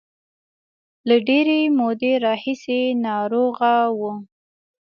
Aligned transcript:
له 1.07 1.15
ډېرې 1.27 1.59
مودې 1.77 2.13
راهیسې 2.25 2.81
ناروغه 3.05 3.73
و. 3.97 3.99